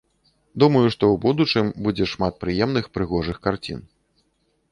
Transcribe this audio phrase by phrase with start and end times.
[0.61, 3.79] Думаю, што ў будучым будзе шмат прыемных прыгожых карцін.